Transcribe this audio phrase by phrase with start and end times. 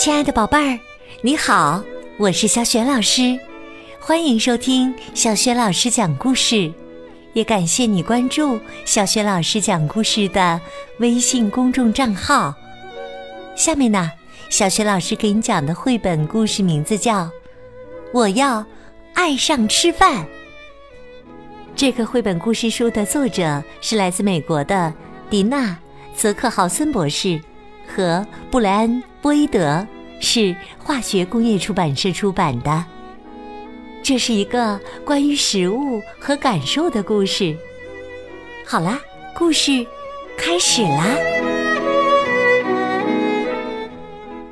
[0.00, 0.80] 亲爱的宝贝儿，
[1.20, 1.84] 你好，
[2.16, 3.38] 我是小雪老师，
[4.00, 6.72] 欢迎收听小雪老师讲故事，
[7.34, 10.58] 也感谢你关注小雪老师讲故事的
[11.00, 12.54] 微信公众账号。
[13.54, 14.10] 下面呢，
[14.48, 17.24] 小雪老师给你讲的绘本故事名字叫
[18.14, 18.64] 《我要
[19.12, 20.24] 爱上吃饭》。
[21.76, 24.94] 这个绘本故事书的作者是来自美国的
[25.28, 25.66] 迪娜·
[26.16, 27.38] 泽克豪森博士
[27.94, 29.86] 和布莱恩·波伊德，
[30.20, 32.84] 是化学工业出版社出版的。
[34.02, 37.56] 这是一个关于食物和感受的故事。
[38.64, 38.98] 好啦，
[39.36, 39.86] 故事
[40.38, 41.04] 开始啦！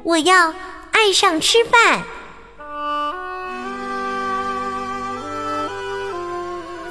[0.02, 0.52] 我要
[0.90, 2.02] 爱上吃饭。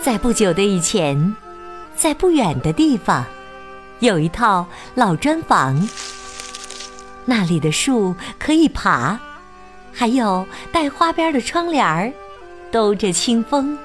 [0.02, 1.35] 在不久的以前，
[1.95, 3.25] 在不远的地方，
[3.99, 5.88] 有一套老砖房。
[7.30, 9.20] 那里的树可以爬，
[9.92, 12.11] 还有带花边的窗帘儿，
[12.72, 13.78] 兜着清风。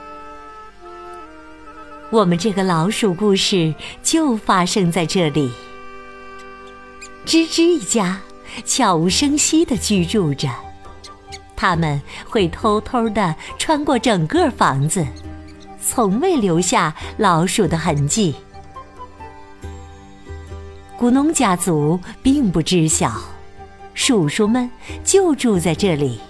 [2.10, 5.50] 我们这个老鼠故事就发生在这里。
[7.26, 8.20] 吱吱一家
[8.64, 10.48] 悄无声息地居住着，
[11.56, 15.04] 他们会偷偷地穿过整个房子。
[15.84, 18.36] 从未留下老鼠的痕迹。
[21.02, 23.12] 古农家族并不知晓，
[23.92, 24.70] 鼠鼠们
[25.02, 26.20] 就住在这里，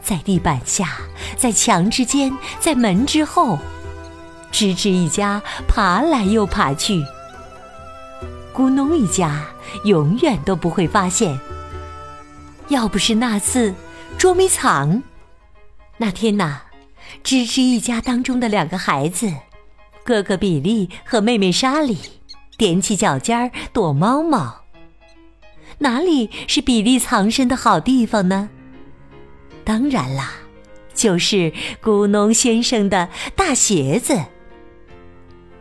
[0.00, 0.88] 在地板下，
[1.36, 3.58] 在墙之间，在门之后，
[4.50, 7.04] 吱吱一家爬来又爬去。
[8.54, 9.44] 咕农一家
[9.84, 11.38] 永远都不会发现。
[12.68, 13.74] 要不是那次
[14.16, 15.02] 捉迷藏，
[15.98, 16.62] 那天呐。
[17.22, 19.30] 吱吱一家当中的两个孩子，
[20.02, 21.98] 哥哥比利和妹妹莎莉，
[22.58, 24.62] 踮起脚尖躲猫猫。
[25.78, 28.48] 哪里是比利藏身的好地方呢？
[29.64, 30.32] 当然啦，
[30.94, 34.20] 就是咕哝先生的大鞋子。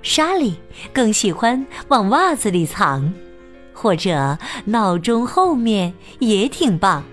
[0.01, 0.59] 莎莉
[0.91, 3.13] 更喜欢往袜子里藏，
[3.73, 7.03] 或者闹钟后面也挺棒。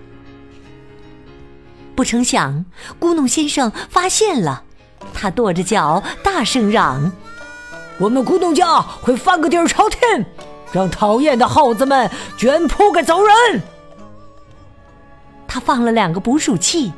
[1.94, 2.64] 不成想，
[2.98, 4.64] 咕哝先生发现了，
[5.14, 7.12] 他跺着脚大声嚷
[8.00, 10.24] ：“我们咕咚家会翻个底儿朝天，
[10.72, 13.62] 让讨厌的耗子们卷铺盖走人！”
[15.46, 16.90] 他放了两个捕鼠器，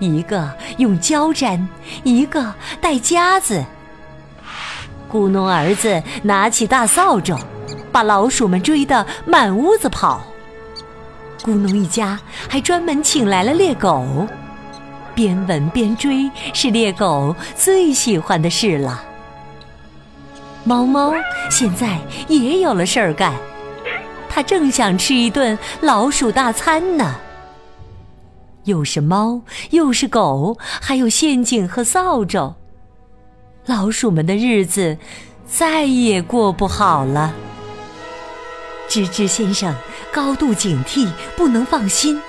[0.00, 1.68] 一个用胶粘，
[2.02, 3.64] 一个带夹子。
[5.08, 7.36] 咕咚儿子拿起大扫帚，
[7.92, 10.22] 把老鼠们追得满屋子跑。
[11.42, 12.18] 咕咚一家
[12.48, 14.26] 还专门请来了猎狗。
[15.14, 19.04] 边闻边追是猎狗最喜欢的事了。
[20.64, 21.12] 猫猫
[21.50, 21.98] 现在
[22.28, 23.34] 也有了事儿干，
[24.28, 27.16] 它正想吃一顿老鼠大餐呢。
[28.64, 29.40] 又是猫，
[29.70, 32.54] 又是狗，还有陷阱和扫帚，
[33.64, 34.98] 老鼠们的日子
[35.46, 37.32] 再也过不好了。
[38.88, 39.74] 吱吱先生
[40.12, 42.20] 高度警惕，不能放心。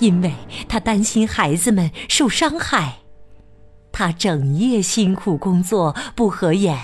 [0.00, 0.34] 因为
[0.68, 2.96] 他担心孩子们受伤害，
[3.92, 6.76] 他整夜辛苦工作不合眼，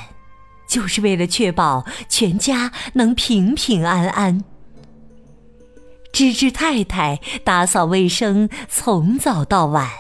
[0.71, 4.45] 就是为了确保全家能平平安安。
[6.13, 9.91] 芝芝太太打扫卫生从早到晚，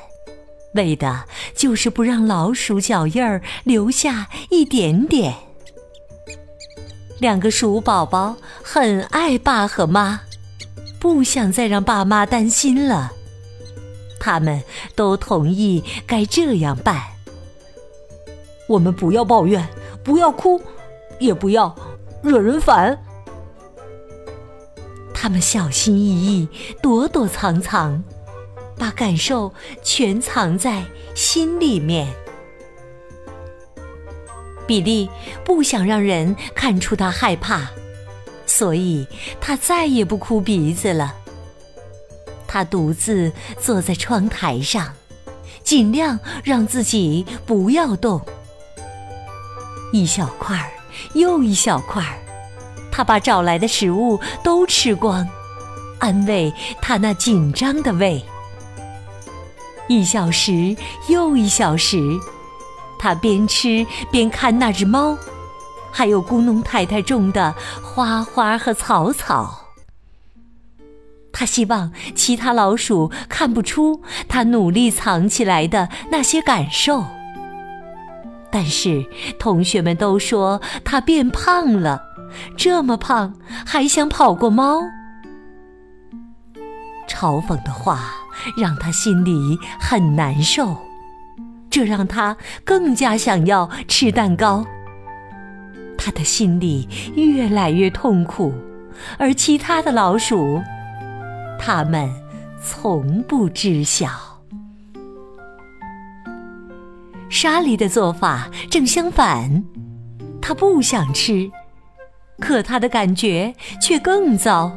[0.75, 1.25] 为的
[1.57, 5.35] 就是不让老鼠脚印儿留下一点点。
[7.19, 10.21] 两个鼠宝宝很爱爸和妈。
[11.01, 13.11] 不想再让爸妈担心了，
[14.21, 14.63] 他们
[14.95, 17.03] 都同意该这样办。
[18.69, 19.67] 我们不要抱怨，
[20.11, 20.61] 不要哭，
[21.21, 21.73] 也不要
[22.21, 22.99] 惹人烦。
[25.15, 26.49] 他们小心翼翼，
[26.83, 28.03] 躲躲藏藏，
[28.77, 29.55] 把感受
[29.85, 30.83] 全藏在
[31.15, 32.13] 心里面。
[34.67, 35.09] 比利
[35.45, 37.71] 不想让人看出他害怕。
[38.47, 39.07] 所以，
[39.41, 41.15] 他再也不哭鼻子了。
[42.49, 43.31] 他独自
[43.61, 44.93] 坐在窗台上，
[45.63, 48.21] 尽量让自己不要动。
[49.93, 50.71] 一小块儿
[51.15, 52.19] 又一小块儿，
[52.93, 55.27] 他把找来的食物都吃光，
[55.99, 58.25] 安慰他那紧张的胃。
[59.89, 60.77] 一小时
[61.09, 61.99] 又一小时，
[62.99, 65.17] 他边吃边看那只猫。
[65.93, 67.53] 还有咕农太太种的
[67.83, 69.67] 花花和草草，
[71.33, 77.05] 他希望其他老鼠看不出他努力藏起来的那些感受。
[78.53, 79.05] 但是
[79.39, 82.03] 同学们都说他变胖了，
[82.57, 84.81] 这么胖还想跑过猫？
[87.09, 88.13] 嘲讽的话
[88.57, 90.77] 让他心里很难受，
[91.69, 94.65] 这让他更加想要吃蛋糕。
[95.99, 98.55] 他的心里越来越痛苦，
[99.19, 100.63] 而其他的老鼠，
[101.59, 102.11] 他们
[102.63, 104.30] 从不知晓。
[107.43, 109.65] 莎莉的做法正相反，
[110.43, 111.51] 她不想吃，
[112.39, 114.77] 可她的感觉却更糟。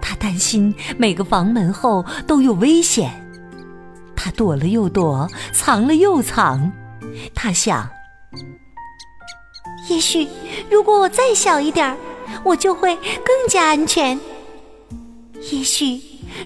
[0.00, 3.12] 她担心每个房门后都有危险，
[4.16, 6.72] 她躲了又躲，藏了又藏。
[7.34, 7.86] 她想。
[9.90, 10.26] 也许，
[10.70, 11.94] 如果我再小一点儿，
[12.44, 14.18] 我就会更加安全。
[15.52, 16.00] 也许，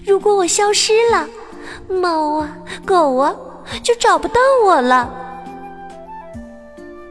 [0.05, 1.29] 如果我消失了，
[1.87, 3.33] 猫啊、狗啊
[3.83, 5.09] 就找不到我了。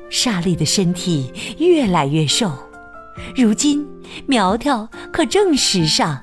[0.09, 2.51] 莎莉的身体越来越瘦，
[3.37, 3.87] 如今
[4.27, 6.21] 苗条可正时尚。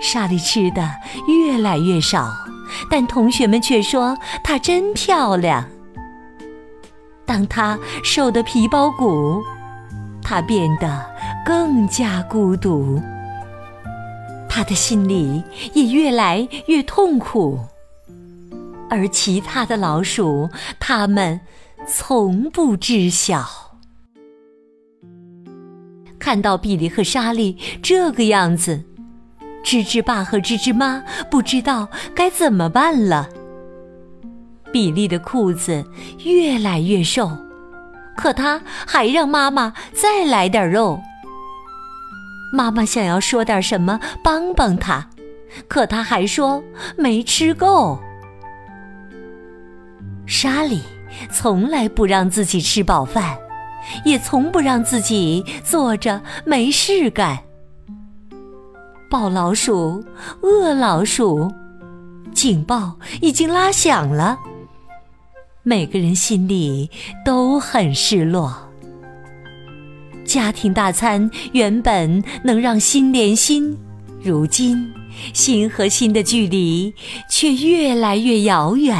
[0.00, 0.90] 莎莉吃的
[1.28, 2.30] 越来越少，
[2.90, 5.64] 但同学们却说她真漂亮。
[7.24, 9.42] 当她瘦得皮包骨，
[10.22, 11.06] 她变得
[11.46, 13.00] 更加孤独，
[14.48, 15.42] 她的心里
[15.72, 17.58] 也越来越痛苦。
[18.90, 20.48] 而其他的老鼠，
[20.78, 21.40] 他们
[21.86, 23.44] 从不知晓。
[26.18, 28.82] 看到比利和莎莉这个样子，
[29.62, 33.28] 吱吱爸和吱吱妈不知道该怎么办了。
[34.72, 35.84] 比利的裤子
[36.24, 37.30] 越来越瘦，
[38.16, 41.00] 可他还让妈妈再来点肉。
[42.52, 45.10] 妈妈想要说点什么帮帮他，
[45.68, 46.62] 可他还说
[46.96, 47.98] 没吃够。
[50.26, 50.80] 莎莉
[51.30, 53.36] 从来不让自己吃饱饭，
[54.04, 57.38] 也从不让自己坐着没事干。
[59.10, 60.04] 抱老鼠，
[60.42, 61.52] 饿老鼠，
[62.32, 64.38] 警报已经拉响了。
[65.62, 66.90] 每个人心里
[67.24, 68.54] 都很失落。
[70.24, 73.78] 家庭大餐原本能让心连心，
[74.22, 74.92] 如今
[75.32, 76.92] 心和心的距离
[77.30, 78.98] 却越来越遥远。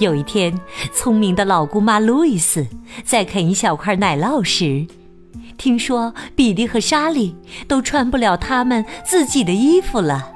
[0.00, 0.58] 有一天，
[0.94, 2.66] 聪明的老姑妈路易斯
[3.04, 4.86] 在啃一小块奶酪时，
[5.58, 7.36] 听说比利和莎莉
[7.68, 10.32] 都穿不了他们自己的衣服了。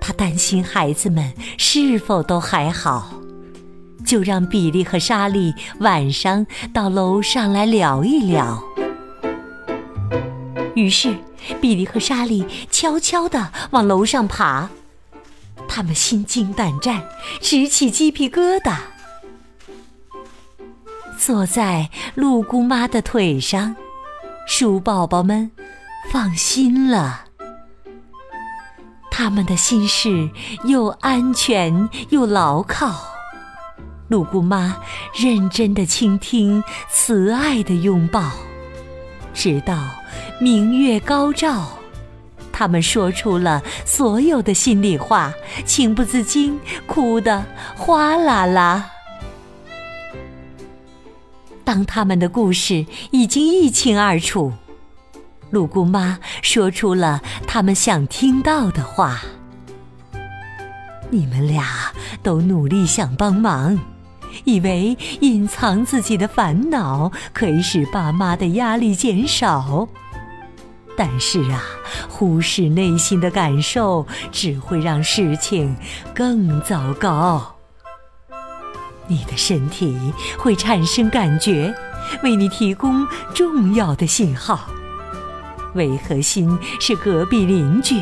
[0.00, 3.14] 他担心孩子们是否都还好，
[4.06, 8.62] 就让比利和莎莉晚上到楼上来聊一聊。
[10.76, 11.16] 于是，
[11.60, 14.70] 比利和莎莉悄悄地往楼上爬，
[15.68, 17.02] 他们心惊胆战，
[17.40, 18.76] 直起鸡皮疙瘩，
[21.18, 23.74] 坐在鹿姑妈的腿上，
[24.46, 25.50] 鼠宝宝们
[26.12, 27.22] 放心了。
[29.10, 30.28] 他们的心事
[30.64, 32.94] 又安全又牢靠，
[34.08, 34.76] 鹿姑妈
[35.14, 38.32] 认真的倾听，慈爱的拥抱，
[39.32, 39.88] 直到
[40.40, 41.78] 明月高照，
[42.56, 45.34] 他们说出了所有的心里话，
[45.64, 46.56] 情不自禁
[46.86, 47.44] 哭得
[47.76, 48.92] 哗啦啦。
[51.64, 54.52] 当他们的故事已经一清二楚。
[55.50, 59.20] 鹿姑妈说出了他们想听到的话
[61.10, 61.92] ：“你们俩
[62.22, 63.78] 都努力想帮忙，
[64.44, 69.88] 以为隐藏自己的烦恼可以使爸妈的压力减少，
[70.96, 71.62] 但是啊，
[72.16, 75.74] 忽视内心的感受只会让事情
[76.14, 77.56] 更糟糕。
[79.08, 79.98] 你的身体
[80.38, 81.74] 会产生感觉，
[82.22, 83.04] 为你提供
[83.34, 84.60] 重要的信号。”
[85.74, 88.00] 维和心是隔壁邻居，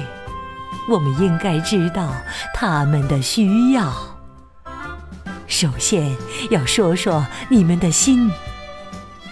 [0.91, 2.15] 我们应该知道
[2.53, 3.91] 他们的需要。
[5.47, 6.15] 首先
[6.51, 8.31] 要说说你们的心，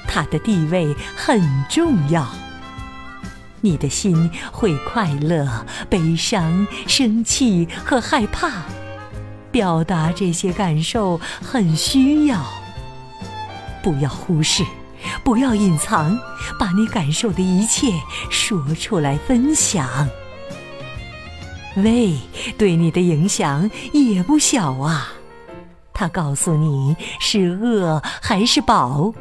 [0.09, 2.27] 它的地位很重要。
[3.61, 8.65] 你的心会快乐、悲伤、生气和害怕，
[9.51, 12.45] 表达这些感受很需要，
[13.83, 14.65] 不要忽视。
[15.25, 16.19] 不要隐藏，
[16.59, 17.91] 把你感受的一切
[18.29, 20.07] 说出来分享。
[21.77, 22.19] 胃
[22.59, 25.09] 对你的影响也不小啊，
[25.95, 29.15] 它告诉你是饿还是饱。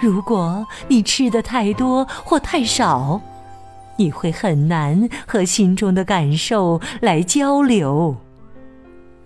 [0.00, 3.22] 如果你吃的太多或太少，
[3.96, 8.16] 你会很难和心中的感受来交流。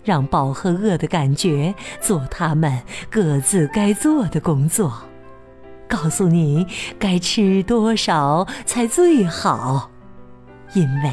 [0.03, 5.03] 让饱和饿的感觉做他们各自该做的工作。
[5.87, 6.65] 告诉你
[6.97, 9.89] 该吃多少才最好，
[10.73, 11.11] 因为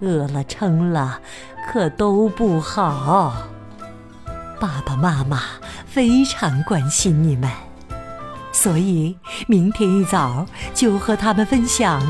[0.00, 1.20] 饿了撑了
[1.68, 3.48] 可都不好。
[4.58, 5.42] 爸爸妈妈
[5.84, 7.50] 非常关心你们，
[8.52, 9.16] 所以
[9.46, 12.00] 明天一早就和他们分享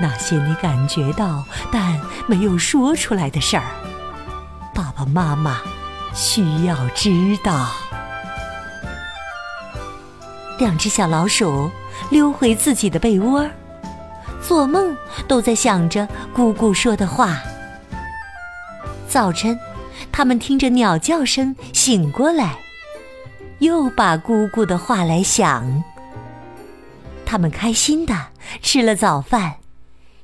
[0.00, 3.64] 那些你感觉到但没有说出来的事儿。
[4.74, 5.60] 爸爸妈妈
[6.14, 7.70] 需要知道。
[10.58, 11.70] 两只小老鼠
[12.10, 13.46] 溜回自己的被窝，
[14.42, 14.96] 做梦
[15.28, 17.38] 都在想着姑姑说的话。
[19.08, 19.58] 早晨，
[20.10, 22.58] 他们听着鸟叫声醒过来，
[23.58, 25.82] 又把姑姑的话来想。
[27.24, 28.14] 他们开心的
[28.62, 29.56] 吃了早饭，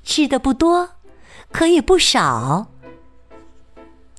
[0.03, 0.91] 吃的不多，
[1.51, 2.67] 可也不少。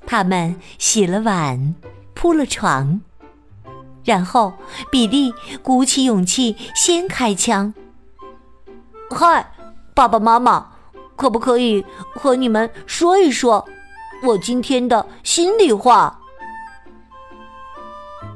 [0.05, 1.75] 他们洗了碗，
[2.13, 3.01] 铺了床。
[4.03, 4.53] 然后，
[4.91, 7.73] 比利鼓起勇气先开枪。
[9.09, 9.51] 嗨，
[9.93, 10.71] 爸爸妈妈，
[11.15, 13.65] 可不可以和你们说一说
[14.23, 16.19] 我今天的心里话？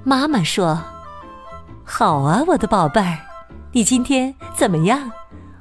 [0.04, 0.82] 妈妈说
[1.84, 3.20] ：“好啊，我的宝贝儿，
[3.74, 5.12] 你今天怎么样？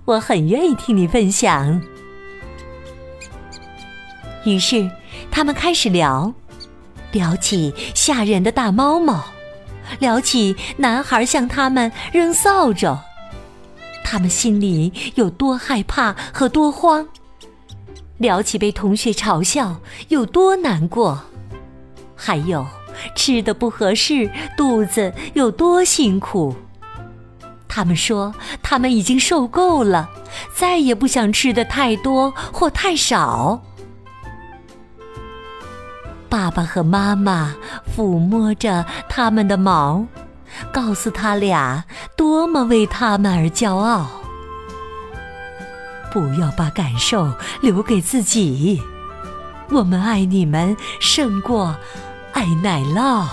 [0.06, 1.78] 我很愿意听你分享。”
[4.46, 4.90] 于是，
[5.30, 6.32] 他们开始聊，
[7.12, 9.22] 聊起吓人的大猫猫。
[10.00, 12.98] 聊起男孩向他们扔扫帚，
[14.02, 17.06] 他们心里有多害怕和多慌；
[18.18, 21.22] 聊起被同学嘲笑有多难过，
[22.16, 22.66] 还有
[23.14, 26.52] 吃的不合适，肚子有多辛苦。
[27.68, 30.08] 他们说他们已经受够了，
[30.54, 33.62] 再也不想吃的太多或太少。
[36.28, 37.54] 爸爸和妈妈
[37.94, 40.04] 抚摸着他们的毛，
[40.72, 41.84] 告诉他俩
[42.16, 44.06] 多么为他们而骄傲。
[46.10, 47.30] 不要把感受
[47.60, 48.82] 留给自己，
[49.68, 51.76] 我们爱你们胜过
[52.32, 53.26] 爱奶酪。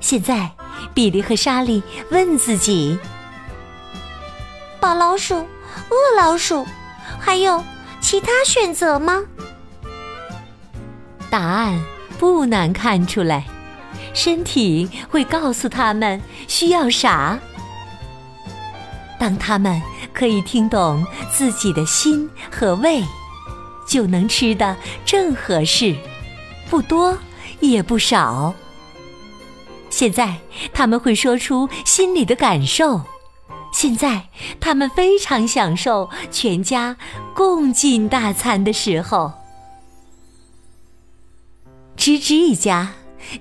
[0.00, 0.50] 现在，
[0.94, 2.98] 比利和莎莉问自己：
[4.80, 6.66] 宝老鼠、恶老鼠，
[7.18, 7.62] 还有
[8.00, 9.22] 其他选择吗？
[11.28, 11.78] 答案
[12.18, 13.44] 不难看出来，
[14.14, 17.38] 身体会告诉他们需要啥。
[19.18, 19.82] 当他们
[20.14, 23.02] 可以听懂自己的心和胃，
[23.86, 25.94] 就能吃的正合适，
[26.70, 27.18] 不多
[27.60, 28.54] 也不少。
[29.96, 30.36] 现在
[30.74, 33.00] 他们会说出心里的感受，
[33.72, 34.28] 现在
[34.60, 36.98] 他们非常享受全家
[37.34, 39.32] 共进大餐的时候。
[41.96, 42.92] 吱吱一家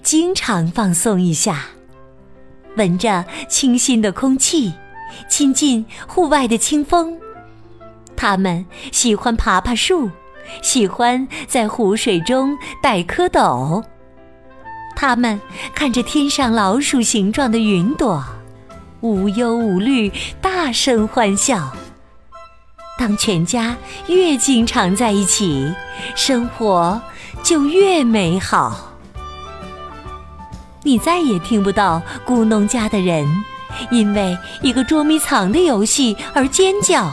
[0.02, 1.66] 经常放松一下，
[2.78, 4.72] 闻着清新的空气，
[5.30, 7.20] 亲近户外的清风。
[8.16, 10.10] 他们喜欢爬爬树，
[10.62, 13.84] 喜欢在湖水中逮蝌蚪。
[14.96, 15.40] 他们
[15.74, 18.24] 看着天上老鼠形状的云朵，
[19.02, 20.12] 无忧无虑，
[20.42, 21.72] 大声欢笑。
[22.98, 23.76] 当全家
[24.08, 25.74] 越经常在一起，
[26.16, 27.02] 生活。
[27.44, 28.94] 就越美好。
[30.82, 33.28] 你再也听不到咕哝家的人
[33.92, 37.12] 因为一个捉迷藏的游戏而尖叫。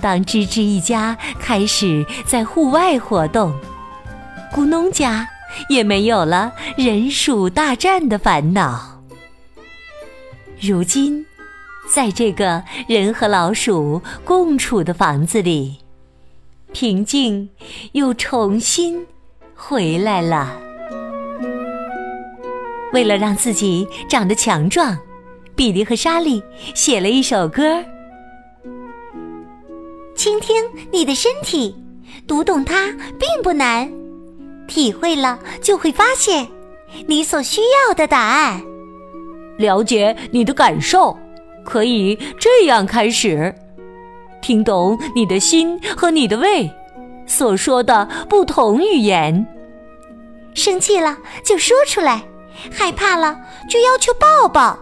[0.00, 3.54] 当吱吱一家开始在户外活动，
[4.52, 5.28] 咕哝家
[5.68, 9.02] 也没有了人鼠大战的烦恼。
[10.60, 11.24] 如今，
[11.92, 15.78] 在这个人和老鼠共处的房子里。
[16.72, 17.48] 平静
[17.92, 19.06] 又重新
[19.54, 20.58] 回来了。
[22.92, 24.98] 为了让自己长得强壮，
[25.54, 26.42] 比利和莎莉
[26.74, 27.84] 写了一首歌。
[30.16, 31.76] 倾听你的身体，
[32.26, 32.86] 读懂它
[33.18, 33.88] 并不难，
[34.66, 36.48] 体会了就会发现
[37.06, 38.60] 你所需要的答案。
[39.58, 41.16] 了解你的感受，
[41.64, 43.54] 可以这样开始。
[44.42, 46.70] 听懂你的心和你的胃
[47.26, 49.46] 所说的不同语言。
[50.54, 52.22] 生气了就说出来，
[52.70, 53.36] 害怕了
[53.68, 54.78] 就要求抱抱。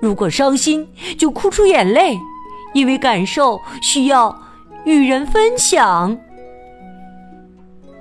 [0.00, 2.18] 如果伤心就哭出眼泪，
[2.72, 4.34] 因为感受需要
[4.84, 6.16] 与人分享。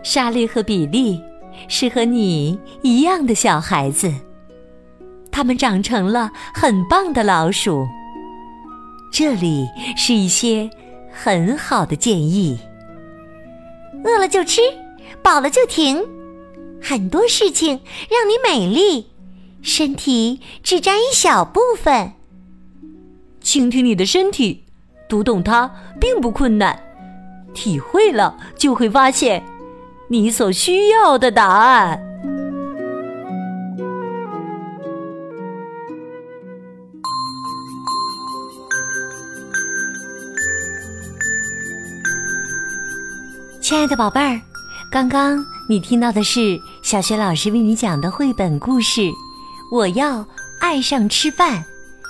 [0.02, 1.22] 莎莉和比利
[1.68, 4.14] 是和你一样的小孩子，
[5.32, 7.88] 他们长成了很棒的老鼠。
[9.12, 10.70] 这里是一些
[11.12, 12.58] 很好的建议：
[14.04, 14.62] 饿了就吃，
[15.22, 16.02] 饱了就停。
[16.82, 19.08] 很多事情让你美丽，
[19.62, 22.14] 身体只占一小部分。
[23.42, 24.64] 倾听你的身体，
[25.10, 26.82] 读懂它并不困难。
[27.54, 29.44] 体会了，就会发现
[30.12, 32.04] 你所需要的答案。
[43.62, 44.42] 亲爱的宝贝儿，
[44.92, 49.02] 刚刚你听到的是小学老师为你讲的绘本故事
[49.72, 50.26] 《我要
[50.60, 51.64] 爱上吃饭》，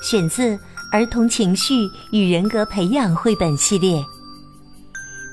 [0.09, 0.55] 选自
[0.93, 3.97] 《儿童情绪与人格培养绘本系列》。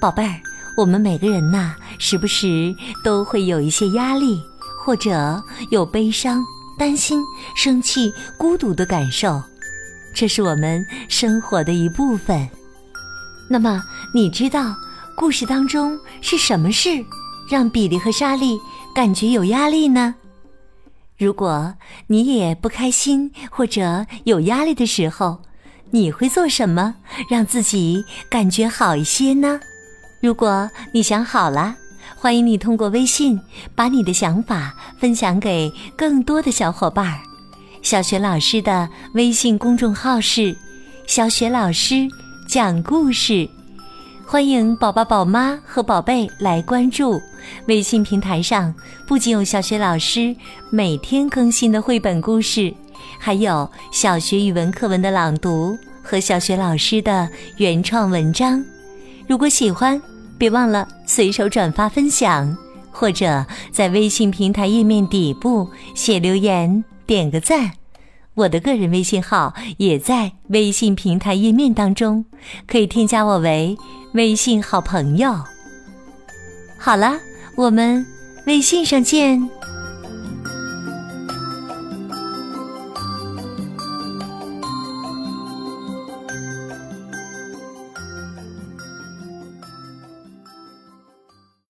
[0.00, 0.34] 宝贝儿，
[0.76, 2.74] 我们每个人呐，时不时
[3.04, 4.40] 都会有一些压力，
[4.84, 6.44] 或者有悲伤、
[6.78, 7.22] 担心、
[7.54, 9.42] 生气、孤独的感受，
[10.14, 12.48] 这是我们生活的一部分。
[13.48, 13.82] 那么，
[14.14, 14.74] 你知道？
[15.18, 17.02] 故事当中是什么事
[17.48, 18.60] 让比利和莎莉
[18.94, 20.14] 感觉有压力呢？
[21.16, 21.72] 如果
[22.08, 25.38] 你也不开心或者有压力的时候，
[25.90, 26.96] 你会做什么
[27.30, 29.58] 让自己感觉好一些呢？
[30.20, 31.74] 如果你想好了，
[32.14, 33.40] 欢迎你通过微信
[33.74, 37.20] 把你的想法分享给更多的小伙伴儿。
[37.82, 40.56] 小雪老师的微信公众号是
[41.06, 42.08] “小雪老师
[42.48, 43.48] 讲故事”。
[44.26, 47.22] 欢迎宝宝、宝妈和宝贝来关注
[47.66, 48.74] 微信平台上，
[49.06, 50.34] 不仅有小学老师
[50.68, 52.74] 每天更新的绘本故事，
[53.20, 58.60] 还有小学语文课文的朗读和小学老师的原创文章。
[59.28, 60.02] 如果喜欢，
[60.38, 62.56] 别忘了随手转发分享，
[62.90, 67.72] 或者在微信平台页面底部写留言、点个赞。
[68.34, 72.24] 我的个人微信号也在微信平台页面当中，
[72.66, 73.76] 可以添加我为
[74.12, 75.34] 微信好朋友。
[76.78, 77.18] 好了，
[77.56, 78.04] 我们
[78.46, 79.55] 微信上见。